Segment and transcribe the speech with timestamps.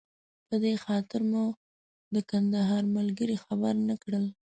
[0.47, 1.43] په دې خاطر مو
[2.13, 4.25] د کندهار ملګري خبر نه کړل.